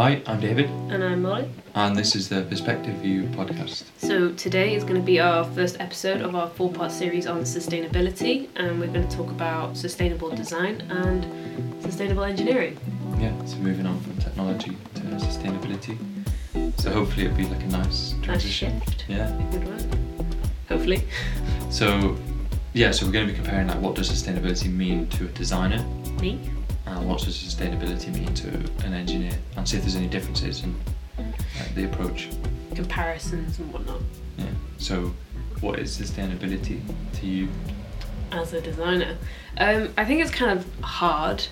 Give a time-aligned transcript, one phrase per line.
[0.00, 1.46] Hi, I'm David, And I'm Molly.
[1.74, 3.84] and this is the Perspective View podcast.
[3.98, 7.42] So today is going to be our first episode of our four part series on
[7.42, 11.26] sustainability, and we're going to talk about sustainable design and
[11.82, 12.78] sustainable engineering.
[13.18, 15.98] Yeah, so moving on from technology to sustainability.
[16.80, 18.78] So hopefully it'll be like a nice transition.
[18.78, 19.04] Nice shift.
[19.06, 19.30] Yeah.
[19.50, 20.26] Good one.
[20.70, 21.06] Hopefully.
[21.68, 22.16] So,
[22.72, 25.84] yeah, so we're going to be comparing like what does sustainability mean to a designer,
[26.22, 26.40] Me?
[26.90, 28.48] And what does sustainability mean to
[28.84, 30.74] an engineer, and see if there's any differences in
[31.18, 32.28] like, the approach.
[32.74, 34.00] Comparisons and whatnot.
[34.38, 34.46] Yeah.
[34.78, 35.12] So,
[35.60, 36.80] what is sustainability
[37.14, 37.48] to you?
[38.32, 39.16] As a designer,
[39.58, 41.46] um, I think it's kind of hard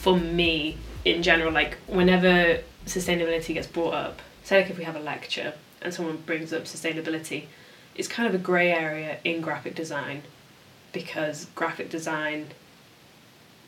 [0.00, 1.52] for me in general.
[1.52, 6.18] Like whenever sustainability gets brought up, say like if we have a lecture and someone
[6.18, 7.46] brings up sustainability,
[7.94, 10.22] it's kind of a grey area in graphic design
[10.92, 12.48] because graphic design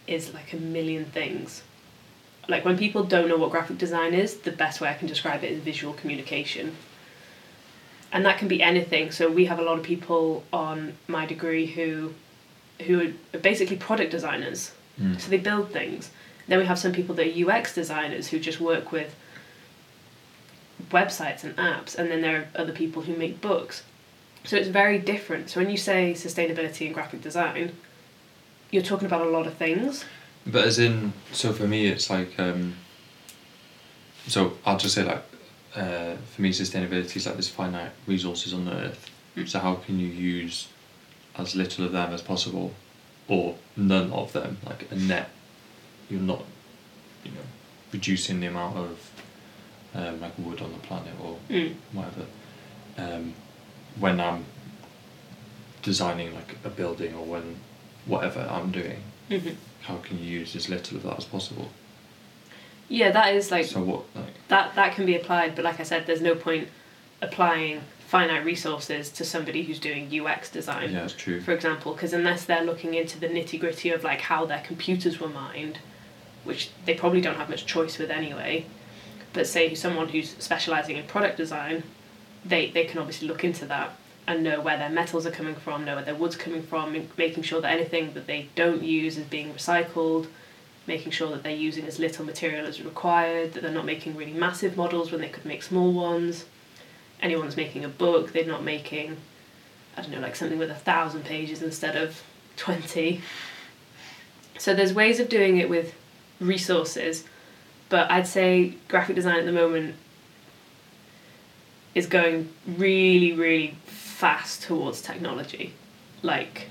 [0.07, 1.63] is like a million things.
[2.49, 5.43] Like when people don't know what graphic design is, the best way I can describe
[5.43, 6.77] it is visual communication.
[8.13, 9.11] And that can be anything.
[9.11, 12.15] So we have a lot of people on my degree who
[12.87, 14.73] who are basically product designers.
[15.01, 15.19] Mm.
[15.21, 16.11] So they build things.
[16.47, 19.15] Then we have some people that are UX designers who just work with
[20.91, 23.83] websites and apps, and then there are other people who make books.
[24.45, 25.51] So it's very different.
[25.51, 27.73] So when you say sustainability and graphic design,
[28.77, 30.05] you're talking about a lot of things.
[30.47, 32.75] But as in, so for me, it's like, um,
[34.27, 35.23] so I'll just say like,
[35.75, 39.11] uh, for me, sustainability is like there's finite resources on the earth.
[39.35, 39.49] Mm.
[39.49, 40.69] So how can you use
[41.39, 42.75] as little of them as possible,
[43.29, 45.31] or none of them, like a net?
[46.11, 46.45] You're not,
[47.25, 47.47] you know,
[47.93, 49.11] reducing the amount of
[49.95, 51.75] um, like wood on the planet or Mm.
[51.93, 52.27] whatever.
[52.99, 53.33] Um,
[53.99, 54.45] when I'm
[55.83, 57.57] designing like a building or when
[58.07, 59.51] whatever I'm doing, hmm
[59.83, 61.69] how can you use as little of that as possible?
[62.89, 65.85] Yeah, that is like so what like that that can be applied, but like I
[65.85, 66.69] said, there's no point
[67.23, 70.93] applying finite resources to somebody who's doing UX design.
[70.93, 71.41] yeah, true.
[71.41, 75.19] for example, because unless they're looking into the nitty gritty of like how their computers
[75.21, 75.79] were mined,
[76.45, 78.65] which they probably don't have much choice with anyway,
[79.33, 81.83] but say someone who's specializing in product design,
[82.45, 83.97] they, they can obviously look into that
[84.29, 87.43] and know where their metals are coming from, know where their wood's coming from, making
[87.43, 90.27] sure that anything that they don't use is being recycled,
[90.87, 94.33] making sure that they're using as little material as required, that they're not making really
[94.33, 96.45] massive models when they could make small ones.
[97.21, 99.17] Anyone's making a book, they're not making
[99.97, 102.23] I don't know, like something with a thousand pages instead of
[102.57, 103.23] 20.
[104.59, 105.95] So there's ways of doing it with
[106.39, 107.25] resources,
[107.89, 109.95] but I'd say graphic design at the moment
[111.95, 113.75] is going really, really
[114.17, 115.75] fast towards technology.
[116.23, 116.69] Like,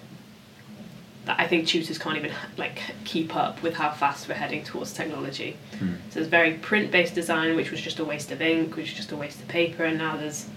[1.25, 4.93] that I think tutors can't even like keep up with how fast we're heading towards
[4.93, 5.55] technology.
[5.77, 5.93] Hmm.
[6.09, 9.11] So there's very print-based design, which was just a waste of ink, which was just
[9.11, 10.47] a waste of paper, and now there's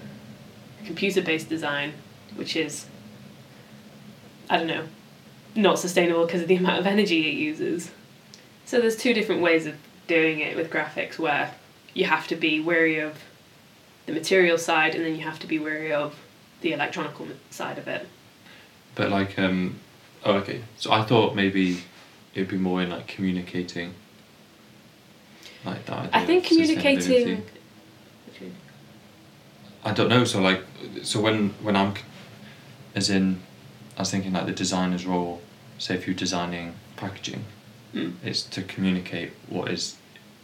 [0.87, 1.93] computer-based design,
[2.37, 2.87] which is
[4.49, 4.87] I don't know,
[5.55, 7.91] not sustainable because of the amount of energy it uses.
[8.65, 9.75] So there's two different ways of
[10.07, 11.55] doing it with graphics where
[11.93, 13.19] you have to be wary of
[14.07, 16.19] the material side and then you have to be wary of
[16.61, 18.07] the electronical side of it.
[18.95, 19.79] But like um,
[20.25, 20.63] oh okay.
[20.79, 21.83] So I thought maybe
[22.35, 23.95] it'd be more in like communicating.
[25.65, 26.11] Like that.
[26.13, 27.45] I think communicating.
[29.85, 30.25] I don't know.
[30.25, 30.63] So like,
[31.03, 31.95] so when when I'm,
[32.95, 33.41] as in,
[33.97, 35.41] I was thinking like the designer's role.
[35.79, 37.45] Say if you're designing packaging,
[37.95, 38.15] Mm.
[38.23, 39.97] it's to communicate what is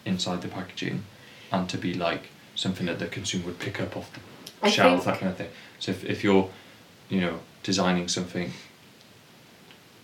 [0.07, 1.05] inside the packaging,
[1.53, 4.21] and to be like something that the consumer would pick up off the
[4.67, 5.51] I shelf, think- that kind of thing.
[5.85, 6.49] So if if you're,
[7.11, 8.51] you know, designing something.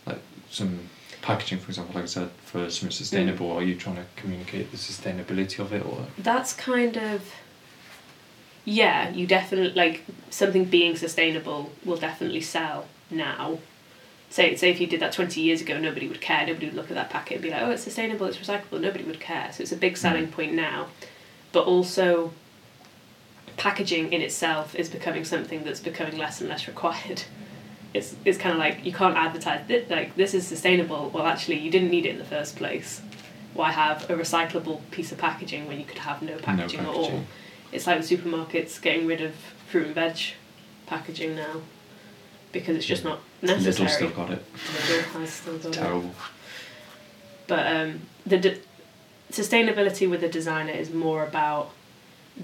[0.05, 0.19] Like
[0.51, 0.79] some
[1.23, 3.57] packaging, for example, like I said, for something sustainable, mm.
[3.57, 7.33] are you trying to communicate the sustainability of it, or That's kind of
[8.67, 13.59] yeah, you definitely like something being sustainable will definitely sell now.
[14.29, 16.47] Say say if you did that twenty years ago, nobody would care.
[16.47, 19.05] Nobody would look at that packet and be like, "Oh, it's sustainable, it's recyclable." Nobody
[19.05, 19.49] would care.
[19.55, 20.03] So it's a big mm.
[20.05, 20.89] selling point now,
[21.53, 22.35] but also
[23.61, 27.23] packaging in itself is becoming something that's becoming less and less required.
[27.93, 31.11] It's it's kind of like you can't advertise that like this is sustainable.
[31.13, 33.03] Well, actually, you didn't need it in the first place.
[33.53, 37.25] Why have a recyclable piece of packaging when you could have no packaging, at all?
[37.71, 39.35] It's like the supermarkets getting rid of
[39.69, 40.19] fruit and veg
[40.87, 41.61] packaging now
[42.53, 43.89] because it's just not necessary.
[43.89, 44.43] Lidl still got it.
[44.55, 45.73] Lidl has still got it.
[45.85, 46.15] Terrible.
[47.47, 48.61] But um, the de-
[49.31, 51.73] sustainability with the designer is more about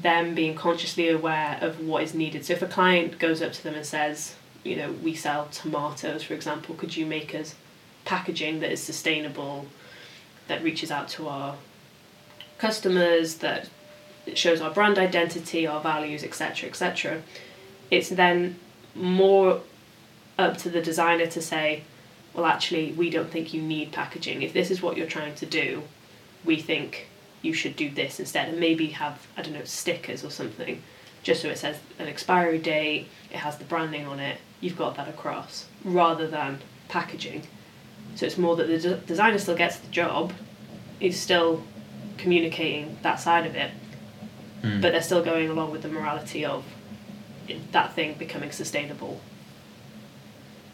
[0.03, 2.45] them being consciously aware of what is needed.
[2.45, 6.23] So if a client goes up to them and says, you know, we sell tomatoes,
[6.23, 7.55] for example, could you make us
[8.05, 9.67] packaging that is sustainable,
[10.49, 11.57] that reaches out to our
[12.59, 13.69] customers, that
[14.35, 17.23] shows our brand identity, our values, etc., etc.
[17.91, 18.59] It's then
[18.95, 19.61] more
[20.39, 21.85] up to the designer to say,
[22.35, 24.43] well, actually, we don't think you need packaging.
[24.43, 25.85] If this is what you're trying to do,
[26.45, 27.09] we think
[27.47, 30.83] you should do this instead, and maybe have I don't know stickers or something,
[31.23, 33.07] just so it says an expiry date.
[33.31, 34.39] It has the branding on it.
[34.61, 37.43] You've got that across, rather than packaging.
[38.17, 40.33] So it's more that the de- designer still gets the job.
[41.01, 41.63] He's still
[42.19, 43.71] communicating that side of it,
[44.63, 44.81] Mm.
[44.81, 46.65] but they're still going along with the morality of
[47.73, 49.21] that thing becoming sustainable.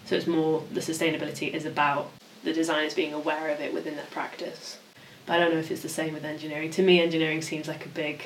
[0.06, 2.10] So it's more the sustainability is about
[2.44, 4.78] the designers being aware of it within their practice.
[5.26, 6.70] But I don't know if it's the same with engineering.
[6.72, 8.24] To me, engineering seems like a big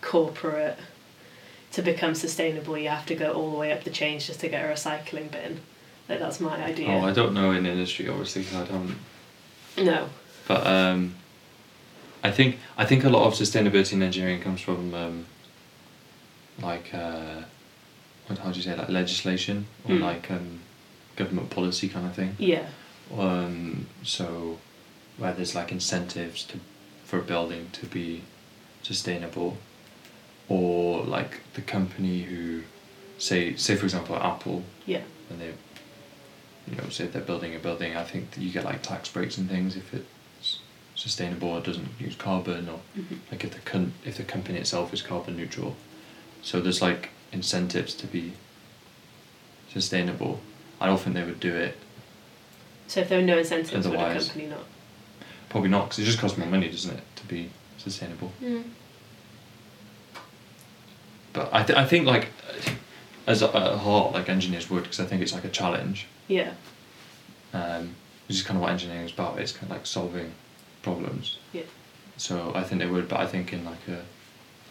[0.00, 0.78] corporate.
[1.72, 4.48] To become sustainable, you have to go all the way up the chain just to
[4.48, 5.60] get a recycling bin.
[6.08, 6.88] Like that's my idea.
[6.88, 8.96] Oh, I don't know in industry, obviously, 'cause I don't.
[9.76, 10.08] no.
[10.46, 11.14] But um,
[12.24, 15.26] I think I think a lot of sustainability in engineering comes from um,
[16.62, 17.42] like uh,
[18.26, 20.00] what how do you say like legislation or Mm.
[20.00, 20.60] like um,
[21.16, 22.34] government policy kind of thing.
[22.38, 22.66] Yeah.
[23.16, 24.58] Um, so
[25.18, 26.58] where there's like incentives to
[27.04, 28.22] for a building to be
[28.82, 29.56] sustainable,
[30.48, 32.62] or like the company who
[33.18, 35.02] say say for example Apple Yeah.
[35.28, 35.52] when they
[36.70, 39.48] you know say they're building a building I think you get like tax breaks and
[39.48, 40.60] things if it's
[40.94, 43.18] sustainable or doesn't use carbon or Mhm.
[43.30, 45.76] like if the con- if the company itself is carbon neutral
[46.42, 48.32] so there's like incentives to be
[49.72, 50.40] sustainable
[50.80, 51.76] I don't think they would do it
[52.86, 54.64] So if there were no incentives, would a company not?
[55.48, 58.64] Probably not because it just costs more money doesn't it to be sustainable Mm.
[61.32, 62.28] but I, th- I think like
[63.26, 66.52] as a, at heart like engineers would because I think it's like a challenge Yeah.
[67.52, 67.94] um,
[68.26, 69.38] which is kind of what engineering is about.
[69.38, 70.32] It's kind of like solving
[70.82, 71.38] problems.
[71.52, 71.62] Yeah.
[72.18, 74.02] So I think they would, but I think in like a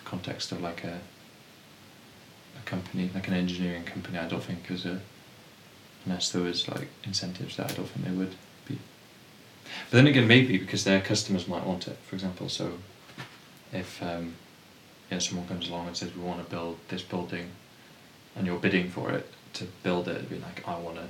[0.06, 1.00] context of like a
[2.60, 5.00] a company, like an engineering company, I don't think as a
[6.06, 8.36] unless there was like incentives there, I don't think they would
[8.68, 8.78] be.
[9.90, 11.98] But then again, maybe because their customers might want it.
[12.08, 12.74] For example, so
[13.74, 14.36] if um,
[15.12, 17.50] yeah, someone comes along and says we want to build this building,
[18.36, 21.06] and you're bidding for it to build it, it'd be like I want to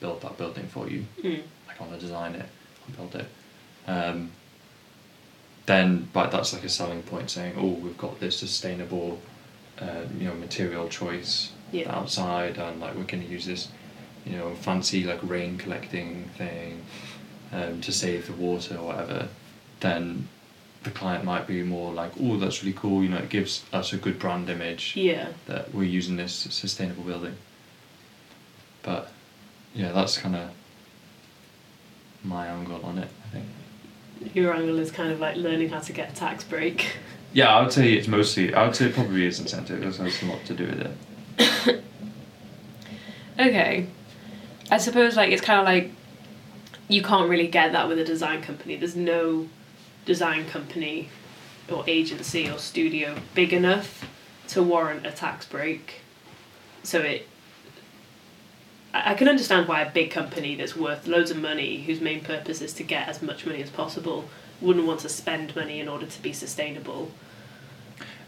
[0.00, 1.42] build that building for you Mm.
[1.68, 2.46] like I want to design it
[2.86, 3.26] and build it.
[3.86, 4.30] Um,
[5.66, 9.20] then, but that's like a selling point, saying, "Oh, we've got this sustainable,
[9.80, 11.94] uh, you know, material choice Yeah.
[11.94, 13.68] outside, and like we're going to use this,
[14.26, 16.84] you know, fancy like rain collecting thing
[17.52, 19.28] um, to save the water or whatever."
[19.80, 20.28] Then
[20.84, 23.02] the client might be more like, "Oh, that's really cool.
[23.02, 25.28] You know, it gives us a good brand image Yeah.
[25.46, 27.34] that we're using this sustainable building."
[28.82, 29.12] But
[29.74, 30.50] yeah, that's kind of
[32.24, 33.08] my angle on it.
[33.26, 33.46] I think.
[34.34, 36.96] Your angle is kind of like learning how to get a tax break.
[37.34, 38.52] Yeah, I would say it's mostly.
[38.52, 39.80] I would say it probably is incentive.
[39.80, 41.82] It has a lot to do with it.
[43.38, 43.86] Okay.
[44.70, 45.90] I suppose like it's kind of like
[46.88, 48.76] you can't really get that with a design company.
[48.76, 49.48] There's no
[50.04, 51.08] design company
[51.70, 54.04] or agency or studio big enough
[54.48, 56.00] to warrant a tax break.
[56.82, 57.28] So it
[58.94, 62.60] I can understand why a big company that's worth loads of money, whose main purpose
[62.60, 64.28] is to get as much money as possible,
[64.60, 67.10] wouldn't want to spend money in order to be sustainable.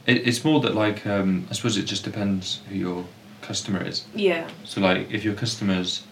[0.07, 0.27] it.
[0.27, 3.05] It's more that like um, I suppose it just depends who your
[3.43, 4.05] customer is.
[4.15, 4.49] Yeah.
[4.65, 6.05] So like if your customers,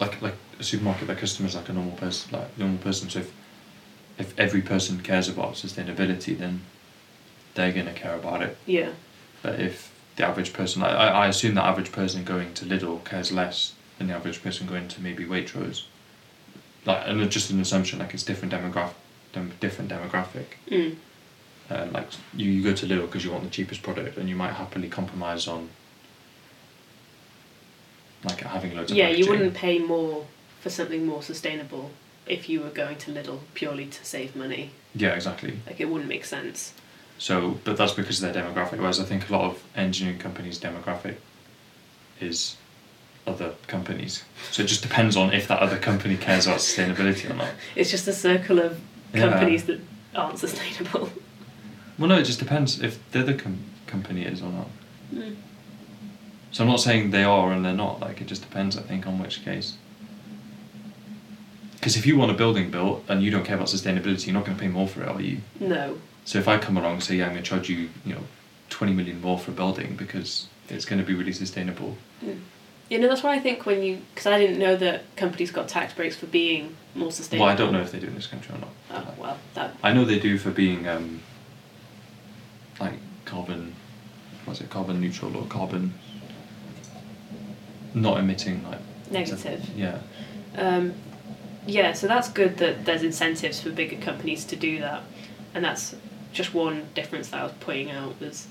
[0.00, 3.08] like like a supermarket, their customers like a normal person, like normal person.
[3.08, 3.32] So if
[4.18, 6.60] if every person cares about sustainability, then
[7.54, 8.56] they're gonna care about it.
[8.66, 8.90] Yeah.
[9.42, 13.02] But if the average person, I, I I assume the average person going to Lidl
[13.04, 15.84] cares less than the average person going to maybe Waitrose.
[16.86, 18.94] Like, and it's just an assumption, like it's different demographic,
[19.32, 20.46] dem- different demographic.
[20.70, 20.96] Mm.
[21.70, 24.36] Um, like you, you go to Lidl because you want the cheapest product, and you
[24.36, 25.70] might happily compromise on
[28.24, 28.96] like having loads of.
[28.96, 30.26] Yeah, you wouldn't pay more
[30.60, 31.90] for something more sustainable
[32.26, 34.70] if you were going to Lidl purely to save money.
[34.94, 35.58] Yeah, exactly.
[35.66, 36.74] Like it wouldn't make sense.
[37.18, 38.78] So, but that's because of their demographic.
[38.78, 41.16] Whereas I think a lot of engineering companies' demographic
[42.20, 42.56] is
[43.26, 44.24] other companies.
[44.50, 47.48] So it just depends on if that other company cares about sustainability or not.
[47.76, 48.80] It's just a circle of
[49.12, 49.28] Yeah.
[49.28, 49.80] companies that
[50.14, 51.10] aren't sustainable.
[51.98, 54.68] Well, no, it just depends if the other com- company is or not.
[55.14, 55.36] Mm.
[56.52, 58.00] So I'm not saying they are and they're not.
[58.00, 59.74] Like it just depends, I think, on which case.
[61.80, 64.44] Because if you want a building built and you don't care about sustainability, you're not
[64.44, 65.40] going to pay more for it, are you?
[65.58, 65.98] No.
[66.26, 68.24] So if I come along and say, yeah, I'm going to charge you, you know,
[68.68, 72.40] 20 million more for a building because it's going to be really sustainable, Mm.
[72.90, 75.68] You know, that's why I think when you, because I didn't know that companies got
[75.68, 77.46] tax breaks for being more sustainable.
[77.46, 78.68] Well, I don't know if they do in this country or not.
[78.90, 81.22] Oh, well, that I know they do for being um,
[82.80, 82.94] like
[83.26, 83.76] carbon,
[84.44, 85.94] what's it, carbon neutral or carbon
[87.94, 89.70] not emitting like negative.
[89.76, 90.00] Yeah.
[90.56, 90.94] Um,
[91.66, 95.02] yeah, so that's good that there's incentives for bigger companies to do that,
[95.54, 95.94] and that's
[96.32, 98.46] just one difference that I was pointing out was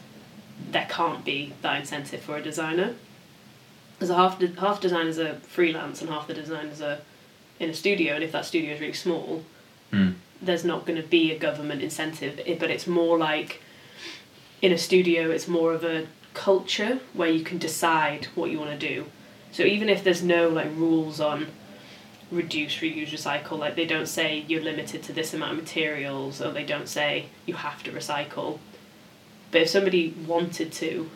[0.72, 2.96] there can't be that incentive for a designer.
[3.98, 7.00] Because half the half designers are freelance and half the designers are
[7.60, 9.44] in a studio, and if that studio is really small,
[9.92, 10.14] Mm.
[10.40, 12.40] there's not going to be a government incentive.
[12.46, 13.62] It, but it's more like
[14.62, 18.80] in a studio, it's more of a culture where you can decide what you want
[18.80, 19.06] to do.
[19.52, 21.48] So even if there's no like rules on
[22.32, 26.52] reduce, reuse, recycle, like they don't say you're limited to this amount of materials, or
[26.52, 28.60] they don't say you have to recycle.
[29.52, 31.10] But if somebody wanted to,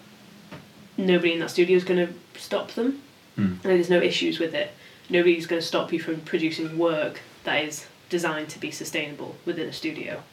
[0.97, 3.01] nobody in that studio is going to stop them.
[3.37, 3.45] Mm.
[3.45, 4.71] And there's no issues with it.
[5.09, 9.67] Nobody's going to stop you from producing work that is designed to be sustainable within
[9.67, 10.23] a studio.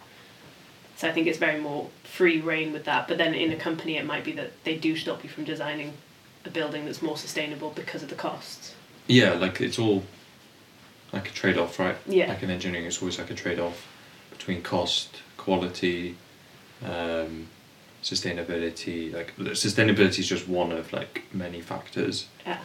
[0.96, 3.08] So I think it's very more free reign with that.
[3.08, 5.94] But then in a company, it might be that they do stop you from designing
[6.44, 8.74] a building that's more sustainable because of the costs.
[9.06, 10.04] Yeah, like it's all
[11.12, 11.96] like a trade off, right?
[12.06, 12.28] Yeah.
[12.28, 13.86] Like in engineering, it's always like a trade off
[14.30, 16.16] between cost, quality,
[16.84, 17.48] um,
[18.02, 19.12] sustainability.
[19.12, 22.58] Like sustainability is just one of like many factors, Yeah.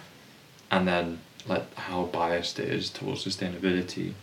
[0.72, 4.14] and then like how biased it is towards sustainability,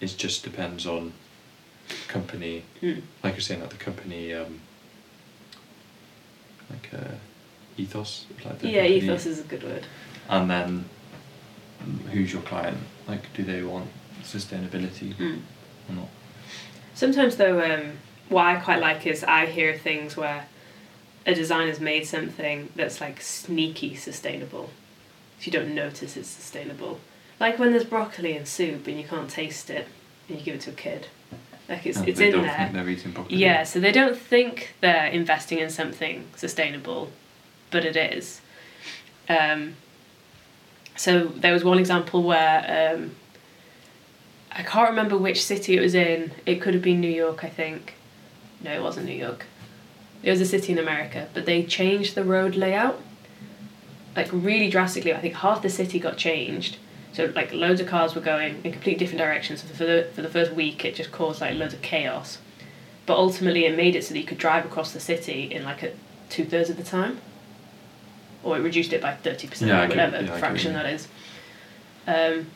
[0.00, 1.12] it just depends on
[2.08, 2.64] company.
[2.82, 3.02] Mm.
[3.22, 4.60] Like you're saying, like the company, um,
[6.70, 7.14] like uh,
[7.76, 8.26] ethos.
[8.44, 9.86] Like the Yeah, company- ethos is a good word.
[10.28, 10.84] and then
[12.12, 12.78] who's your client?
[13.08, 13.88] Like, do they want
[14.22, 15.40] sustainability Mm.
[15.88, 16.08] or not?
[16.94, 17.92] Sometimes, though, um,
[18.28, 20.46] what I quite like is I hear things where
[21.26, 24.70] a designer's made something that's like sneaky sustainable.
[25.38, 27.00] So you don't notice it's sustainable.
[27.38, 29.86] Like when there's broccoli in soup and you can't taste it
[30.28, 31.06] and you give it to a kid.
[31.68, 32.56] Like it's, And it's they in don't there.
[32.56, 33.36] think they're eating broccoli.
[33.38, 37.10] Yeah, so they don't think they're investing in something sustainable,
[37.70, 38.40] but it is.
[39.28, 39.76] Um,
[41.00, 43.12] so there was one example where um,
[44.52, 46.32] I can't remember which city it was in.
[46.44, 47.94] It could have been New York, I think.
[48.62, 49.46] No, it wasn't New York.
[50.22, 53.00] It was a city in America, but they changed the road layout
[54.14, 55.14] like really drastically.
[55.14, 56.76] I think half the city got changed.
[57.14, 59.62] So like loads of cars were going in completely different directions.
[59.62, 62.36] For the for the first week, it just caused like loads of chaos.
[63.06, 65.82] But ultimately, it made it so that you could drive across the city in like
[65.82, 65.92] a
[66.28, 67.20] two thirds of the time,
[68.42, 70.72] or it reduced it by thirty percent, Yeah, I or get- whatever yeah, get fraction
[70.74, 71.08] that is.
[72.06, 72.46] Um,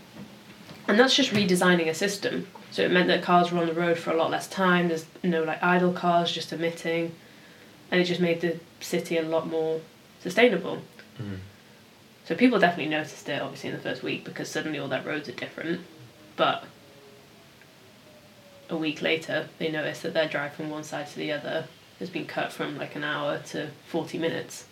[0.89, 2.47] and that's just redesigning a system.
[2.71, 4.89] So it meant that cars were on the road for a lot less time.
[4.89, 7.15] There's no like idle cars just emitting,
[7.91, 9.81] and it just made the city a lot more
[10.21, 10.83] sustainable.
[11.21, 11.39] Mm.
[12.25, 15.29] So people definitely noticed it, obviously, in the first week because suddenly all their roads
[15.29, 15.83] are different.
[16.37, 16.65] But
[18.71, 21.67] a week later, they noticed that their drive from one side to the other
[21.99, 24.65] has been cut from like an hour to 40 minutes.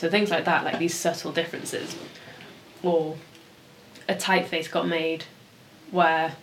[0.00, 1.94] So things like that, like these subtle differences.
[2.82, 3.16] Or
[4.08, 5.24] a typeface got made
[5.90, 6.34] where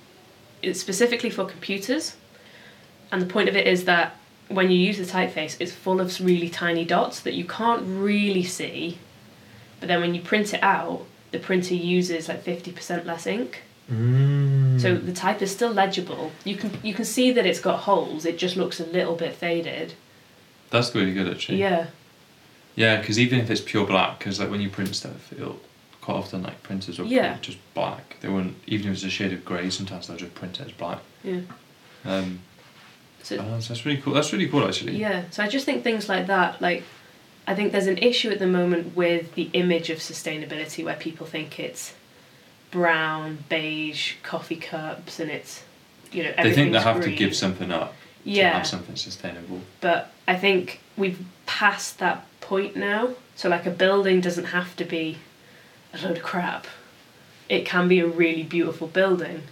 [0.62, 2.16] it's specifically for computers.
[3.12, 4.16] And the point of it is that
[4.48, 8.44] when you use the typeface, it's full of really tiny dots that you can't really
[8.44, 9.00] see
[9.80, 13.64] but then when you print it out, the printer uses like fifty percent less ink.
[13.92, 14.82] Mm.
[14.82, 16.32] So the type is still legible.
[16.44, 18.26] You can you can see that it's got holes.
[18.26, 19.94] It just looks a little bit faded.
[20.70, 21.60] that's really good actually.
[21.60, 21.88] Yeah.
[22.78, 25.60] Yeah, because even if it's pure black, because like when you print stuff, it'll
[26.00, 27.30] quite often like printers will Yeah.
[27.32, 28.16] print just black.
[28.22, 29.70] They won't even if it's a shade of grey.
[29.72, 31.00] Sometimes they'll just print it as black.
[31.24, 31.42] Yeah.
[32.06, 32.40] Um,
[33.24, 34.14] So oh, that's really cool.
[34.14, 34.96] That's really cool actually.
[34.98, 35.24] yeah.
[35.32, 36.84] So I just think things like that, like
[37.48, 41.26] I think there's an issue at the moment with the image of sustainability where people
[41.26, 41.94] think it's
[42.72, 45.64] brown, beige, coffee cups and it's
[46.12, 47.94] you know, They think they have to give something up
[48.24, 49.62] to have something sustainable.
[49.82, 53.10] but I think we've passed that point now.
[53.36, 55.18] So like a building doesn't have to be
[55.94, 56.66] a load of crap.
[57.50, 59.44] It can be a really beautiful building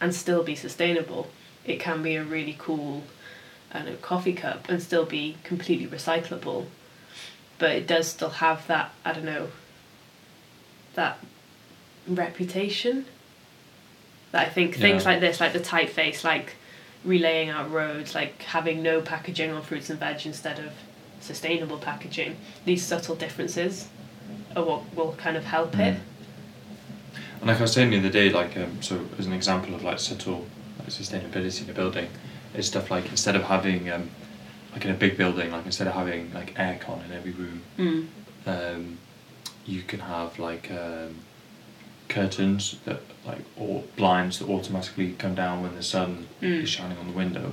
[0.00, 1.30] and still be sustainable.
[1.64, 3.02] It can be a really cool
[3.72, 6.66] I don't know, coffee cup and still be completely recyclable.
[7.58, 9.48] But it does still have that, I don't know,
[10.94, 11.18] that
[12.06, 13.06] reputation.
[14.30, 16.54] That I think things like this, like the typeface, like
[17.04, 20.72] relaying out roads, like having no packaging on fruits and veg instead of
[21.24, 22.36] sustainable packaging.
[22.64, 23.88] These subtle differences
[24.54, 25.94] are what will kind of help it.
[25.96, 26.00] Mm.
[27.40, 29.82] And like I was saying the other day, like um, so as an example of
[29.82, 30.46] like subtle
[30.78, 32.08] like, sustainability in a building,
[32.54, 34.10] is stuff like instead of having um,
[34.72, 38.06] like in a big building, like instead of having like aircon in every room, Mm.
[38.46, 38.98] um,
[39.66, 41.16] you can have like um,
[42.08, 46.62] curtains that like or blinds that automatically come down when the sun Mm.
[46.62, 47.52] is shining on the window,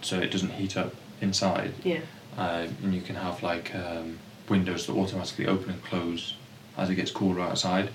[0.00, 1.72] so it doesn't heat up inside.
[1.84, 2.00] Yeah.
[2.36, 6.34] Uh, and you can have like um, windows that automatically open and close
[6.78, 7.90] as it gets cooler outside.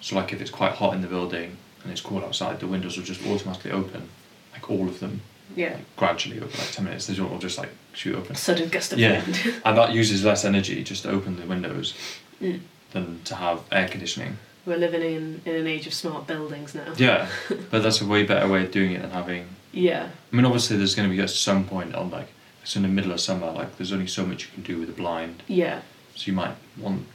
[0.00, 2.96] So like if it's quite hot in the building and it's cool outside, the windows
[2.96, 4.08] will just automatically open,
[4.52, 5.20] like all of them,
[5.54, 5.74] Yeah.
[5.74, 7.06] like gradually over like ten minutes.
[7.06, 8.34] They don't all just like shoot open.
[8.34, 9.22] Sudden gust of Yeah.
[9.24, 9.54] wind.
[9.64, 11.94] And that uses less energy just to open the windows
[12.42, 12.60] Mm.
[12.92, 14.36] than to have air conditioning.
[14.66, 16.92] We're living in, in an age of smart buildings now.
[16.96, 17.28] Yeah,
[17.70, 19.46] but that's a way better way of doing it than having.
[19.72, 20.08] Yeah.
[20.32, 22.28] I mean, obviously, there's going to be at some point on like
[22.66, 23.48] it's in the middle of summer.
[23.52, 25.82] Like, there's only so much you can do with a blind, Yeah.
[26.16, 27.06] so you might want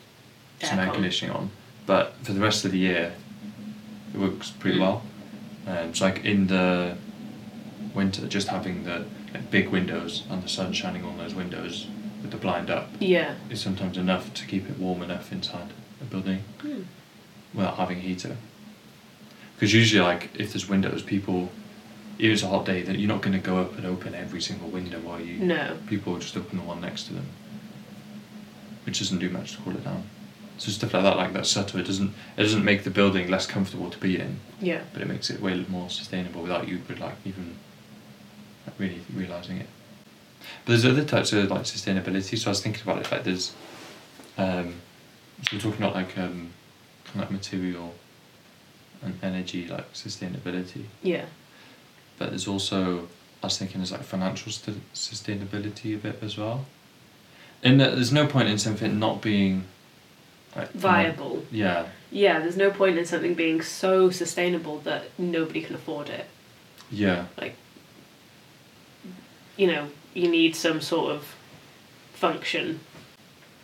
[0.64, 0.94] some air Aircon.
[0.94, 1.50] conditioning on.
[1.86, 3.12] But for the rest of the year,
[4.14, 4.82] it works pretty Mm.
[4.82, 5.04] well.
[5.68, 6.96] Um, so like in the
[7.94, 9.04] winter, just having the
[9.34, 11.86] like, big windows and the sun shining on those windows
[12.22, 13.36] with the blind up Yeah.
[13.50, 16.84] is sometimes enough to keep it warm enough inside a building Hmm.
[17.54, 18.38] without having a heater.
[19.56, 21.52] Because usually, like if there's windows, people,
[22.22, 24.42] if it's a hot day, that you're not going to go up and open every
[24.42, 25.40] single window, are you?
[25.40, 25.76] No.
[25.88, 27.26] People will just open the one next to them,
[28.86, 30.04] which doesn't do much to cool it down.
[30.60, 33.48] So stuff like that, like that subtle, it doesn't it doesn't make the building less
[33.48, 34.84] comfortable to be in, Yeah.
[34.94, 37.56] but it makes it way more sustainable without you but like even
[38.68, 39.68] like, really realizing it.
[40.66, 42.38] But there's other types of like sustainability.
[42.38, 43.54] So I was thinking about it like there's,
[44.38, 44.76] um,
[45.50, 46.52] so we're talking about like um,
[47.16, 47.96] like material
[49.02, 50.84] and energy like sustainability.
[51.02, 51.26] Yeah.
[52.22, 53.08] But there's also
[53.42, 56.66] I was thinking there's like financial st- sustainability a bit as well.
[57.64, 59.64] In that there's no point in something not being
[60.56, 61.44] like Viable.
[61.50, 66.28] Yeah, Yeah, there's no point in something being so sustainable that nobody can afford it.
[66.92, 67.56] yeah, Like
[69.58, 71.34] You know, you need some sort of
[72.14, 72.82] function.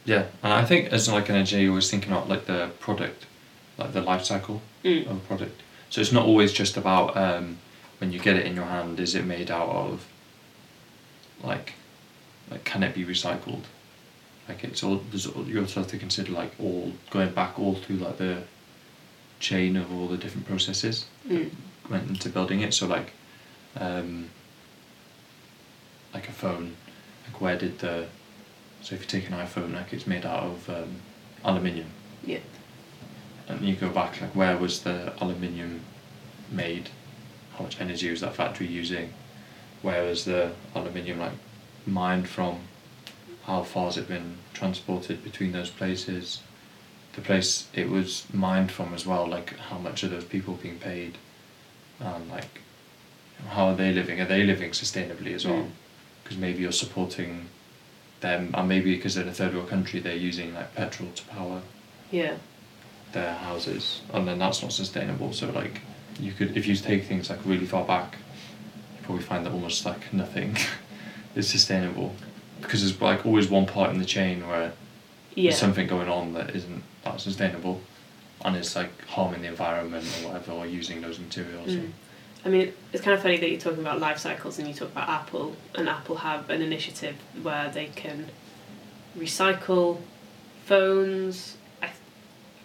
[0.03, 0.25] yeah.
[0.41, 3.27] And I think as like an engineer, you're always thinking about like the product,
[3.77, 4.63] like the life cycle.
[4.83, 5.05] Mm.
[5.05, 5.61] of a product.
[5.91, 7.59] So it's not always just about um,
[7.99, 10.05] when you get it in your hand, is it made out of
[11.43, 11.73] like
[12.51, 13.63] like can it be recycled?
[14.47, 17.75] Like it's all there's all, you also have to consider like all going back all
[17.75, 18.43] through like the
[19.39, 21.51] chain of all the different processes Mm.
[21.89, 22.73] went into building it.
[22.73, 23.11] So like
[23.79, 24.29] um,
[26.13, 26.75] like a phone,
[27.25, 28.07] like where did the
[28.81, 30.95] so if you take an iPhone, like it's made out of um,
[31.43, 31.87] aluminium
[32.23, 32.39] Yeah.
[33.49, 35.81] and you go back like where was the aluminium
[36.51, 36.89] made
[37.57, 39.11] how much energy was that factory using
[39.81, 41.31] where was the aluminium like
[41.85, 42.59] mined from
[43.43, 46.41] how far has it been transported between those places
[47.13, 50.77] the place it was mined from as well like how much are those people being
[50.77, 51.17] paid
[51.99, 52.61] and like
[53.49, 55.69] how are they living are they living sustainably as well Mm.
[56.23, 57.47] because maybe you're supporting
[58.19, 61.23] them and maybe because they're in a third world country they're using like petrol to
[61.25, 61.61] power
[62.11, 62.35] Yeah.
[63.13, 65.31] their houses, and then that's not sustainable.
[65.33, 65.81] So like,
[66.19, 68.17] you could if you take things like really far back,
[68.97, 70.55] you probably find that almost like nothing
[71.35, 72.15] is sustainable
[72.61, 74.73] because there's like always one part in the chain where
[75.35, 75.49] Yeah.
[75.51, 77.81] there's something going on that isn't that sustainable,
[78.43, 81.69] and it's like harming the environment or whatever, or using those materials.
[81.69, 81.91] Mm.
[82.45, 84.91] I mean, it's kind of funny that you're talking about life cycles and you talk
[84.91, 88.29] about Apple, and Apple have an initiative where they can
[89.17, 89.99] recycle
[90.65, 91.57] phones.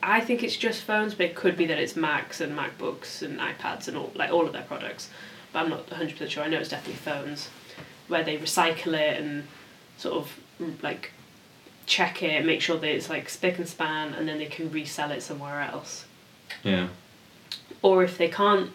[0.02, 3.38] I, think it's just phones, but it could be that it's Macs and MacBooks and
[3.38, 5.08] iPads and all like all of their products.
[5.52, 6.42] But I'm not 100% sure.
[6.42, 7.48] I know it's definitely phones,
[8.08, 9.44] where they recycle it and
[9.98, 11.12] sort of like
[11.86, 15.10] check it, make sure that it's like spick and span, and then they can resell
[15.10, 16.06] it somewhere else
[16.62, 16.88] Yeah.
[17.82, 18.70] or if they can't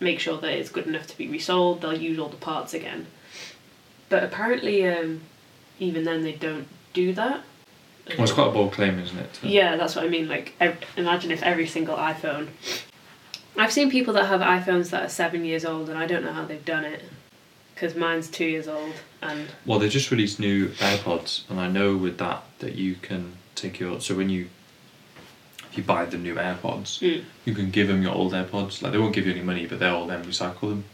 [0.00, 3.06] make sure that it's good enough to be resold, they'll use all the parts again.
[4.08, 5.22] But apparently, um,
[5.78, 7.42] even then, they don't do that.
[8.08, 9.32] Well, it's quite a bold claim, isn't it?
[9.34, 10.28] to- Yeah, that's what I mean.
[10.28, 12.48] Like, ev- imagine if every single iPhone.
[13.56, 16.32] I've seen people that have iPhones that are seven years old, and I don't know
[16.32, 17.02] how they've done it.
[17.74, 21.96] Because mine's two years old, and Well, they just released new AirPods, and I know
[21.96, 24.48] with that that you can take your so when you
[25.70, 27.24] if you buy the new AirPods, Mm.
[27.44, 28.82] you can give them your old AirPods.
[28.82, 30.84] Like they won't give you any money, but they'll then recycle them.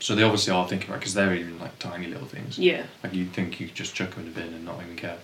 [0.00, 2.58] So they obviously are thinking about because they're even like tiny little things.
[2.58, 2.84] yeah.
[3.02, 5.18] Like you'd think you could just chuck them in the bin and not even care.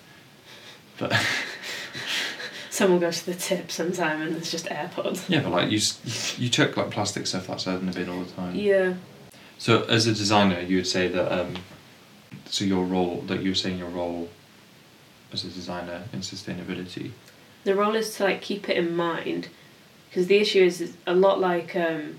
[0.98, 1.12] But
[2.70, 5.28] Someone goes to the tip sometime, and it's just AirPods.
[5.28, 5.78] yeah, but like you
[6.42, 8.54] you chuck like plastic stuff that's out in the bin all the time.
[8.56, 8.94] Yeah.
[9.58, 11.54] So as a designer, you would say that um,
[12.46, 14.28] so your role that you're saying your role
[15.32, 17.10] as a designer in sustainability.
[17.64, 19.48] the role is to like keep it in mind
[20.08, 22.18] because the issue is, is a lot like um,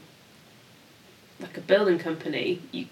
[1.39, 2.88] like a building company you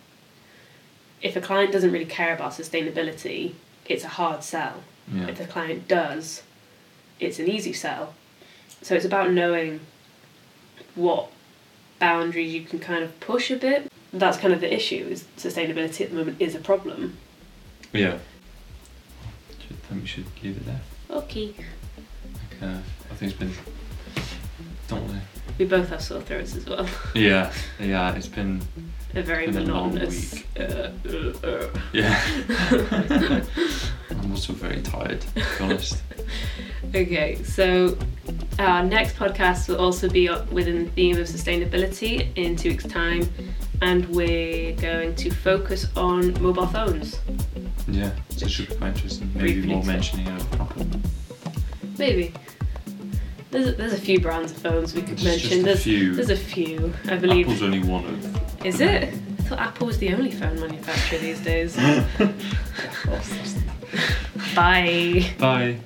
[1.21, 3.53] if a client doesn't really care about sustainability
[3.85, 5.27] it's a hard sell Yeah.
[5.27, 6.43] if the client does
[7.19, 8.13] it's an easy sell
[8.81, 9.79] So it's about knowing
[10.95, 11.29] what
[11.99, 13.89] boundaries you can kind of push a bit.
[14.11, 15.07] That's kind of the issue.
[15.09, 17.17] Is sustainability at the moment is a problem.
[17.93, 18.17] Yeah.
[18.17, 20.81] I think we should leave it there.
[21.09, 21.53] Okay.
[22.61, 22.77] Uh,
[23.11, 23.53] I think it's been.
[24.87, 25.21] Don't want
[25.57, 26.87] We both have sore throats as well.
[27.15, 28.13] Yeah, yeah.
[28.15, 28.61] It's been.
[29.15, 30.33] A very Been a monotonous.
[30.33, 30.47] week.
[30.59, 31.69] Uh, uh, uh.
[31.93, 33.43] Yeah.
[34.19, 35.21] I'm also very tired.
[35.21, 36.01] To be honest.
[36.95, 37.97] Okay, so
[38.59, 42.85] our next podcast will also be up within the theme of sustainability in two weeks'
[42.85, 43.27] time,
[43.81, 47.19] and we're going to focus on mobile phones.
[47.87, 48.11] Yeah.
[48.29, 49.31] So it should be quite interesting.
[49.33, 50.85] Maybe Briefly more mentioning of Apple.
[51.97, 52.33] Maybe.
[53.51, 55.59] There's a, there's a few brands of phones we could There's just mention.
[55.61, 56.15] a there's few.
[56.15, 57.45] there's a few, I believe.
[57.45, 58.65] Apple's only one of.
[58.65, 59.03] Is it?
[59.03, 59.07] I
[59.43, 61.77] thought Apple was the only phone manufacturer these days.
[64.55, 65.25] Bye.
[65.39, 65.79] Bye.